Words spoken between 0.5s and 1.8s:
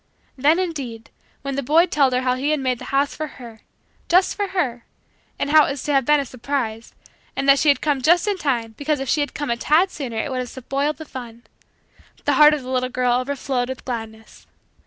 indeed, when the